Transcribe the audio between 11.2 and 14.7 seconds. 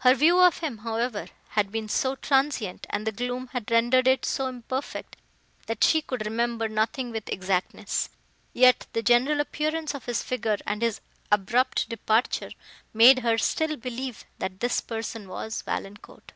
abrupt departure, made her still believe, that